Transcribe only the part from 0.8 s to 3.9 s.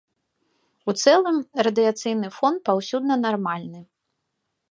У цэлым радыяцыйны фон паўсюдна нармальны.